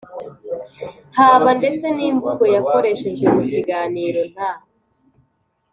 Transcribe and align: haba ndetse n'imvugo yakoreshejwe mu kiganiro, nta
haba 1.17 1.49
ndetse 1.59 1.85
n'imvugo 1.95 2.43
yakoreshejwe 2.55 3.25
mu 3.35 3.41
kiganiro, 3.51 4.21
nta 4.33 4.51